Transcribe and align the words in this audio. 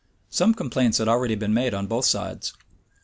[*] 0.15 0.29
Some 0.31 0.55
complaints 0.55 0.97
had 0.97 1.07
already 1.07 1.35
been 1.35 1.53
made 1.53 1.75
on 1.75 1.85
both 1.85 2.05
sides. 2.05 2.53